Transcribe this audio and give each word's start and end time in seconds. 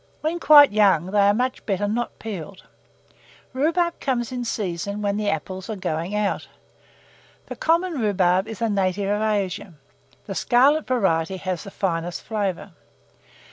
When 0.21 0.39
quite 0.39 0.71
young, 0.71 1.11
they 1.11 1.19
are 1.19 1.33
much 1.35 1.63
better 1.67 1.87
not 1.87 2.17
peeled. 2.17 2.63
Rhubarb 3.53 3.99
comes 3.99 4.31
in 4.31 4.43
season 4.45 5.03
when 5.03 5.21
apples 5.21 5.69
are 5.69 5.75
going 5.75 6.15
out. 6.15 6.47
The 7.45 7.55
common 7.55 7.93
rhubarb 7.99 8.47
is 8.47 8.63
a 8.63 8.69
native 8.69 9.07
of 9.15 9.21
Asia; 9.21 9.75
the 10.25 10.33
scarlet 10.33 10.87
variety 10.87 11.37
has 11.37 11.63
the 11.65 11.69
finest 11.69 12.23
flavour. 12.23 12.71